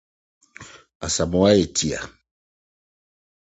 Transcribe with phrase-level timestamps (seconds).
[1.05, 1.99] Asamoah etie.